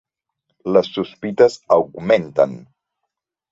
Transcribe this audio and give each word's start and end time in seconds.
Les 0.77 0.89
sospites 0.95 1.59
augmenten. 1.77 2.59